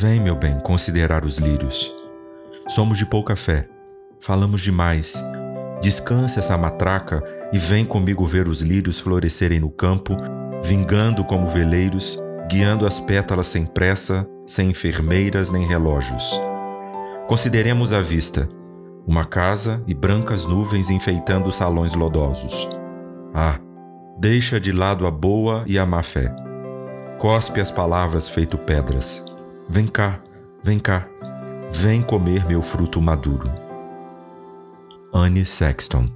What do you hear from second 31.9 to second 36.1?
comer meu fruto maduro. Anne Sexton